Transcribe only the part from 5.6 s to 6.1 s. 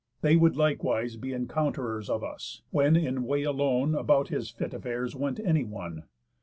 one.